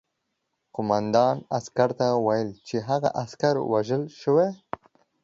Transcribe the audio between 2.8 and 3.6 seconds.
هغه عسکر